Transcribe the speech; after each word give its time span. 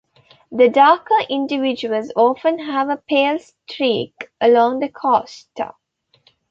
The 0.51 0.67
darker 0.67 1.19
individuals 1.29 2.11
often 2.15 2.57
have 2.57 2.89
a 2.89 2.97
pale 2.97 3.37
streak 3.37 4.31
along 4.41 4.79
the 4.79 4.89
costa. 4.89 5.75